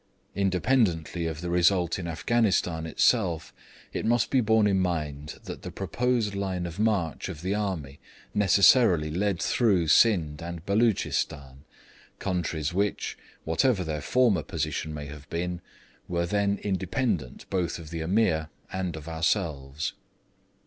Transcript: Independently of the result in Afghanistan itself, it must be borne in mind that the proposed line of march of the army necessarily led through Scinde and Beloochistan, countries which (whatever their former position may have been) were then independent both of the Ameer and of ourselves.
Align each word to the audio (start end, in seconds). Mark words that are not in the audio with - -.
Independently 0.33 1.27
of 1.27 1.41
the 1.41 1.51
result 1.51 1.99
in 1.99 2.07
Afghanistan 2.07 2.87
itself, 2.87 3.53
it 3.93 4.03
must 4.03 4.31
be 4.31 4.41
borne 4.41 4.65
in 4.65 4.79
mind 4.79 5.39
that 5.43 5.61
the 5.61 5.69
proposed 5.69 6.33
line 6.33 6.65
of 6.65 6.79
march 6.79 7.29
of 7.29 7.43
the 7.43 7.53
army 7.53 7.99
necessarily 8.33 9.11
led 9.11 9.39
through 9.39 9.87
Scinde 9.87 10.41
and 10.41 10.65
Beloochistan, 10.65 11.65
countries 12.17 12.73
which 12.73 13.15
(whatever 13.43 13.83
their 13.83 14.01
former 14.01 14.41
position 14.41 14.91
may 14.91 15.05
have 15.05 15.29
been) 15.29 15.61
were 16.07 16.25
then 16.25 16.57
independent 16.63 17.47
both 17.51 17.77
of 17.77 17.91
the 17.91 18.01
Ameer 18.01 18.49
and 18.73 18.95
of 18.95 19.07
ourselves. 19.07 19.93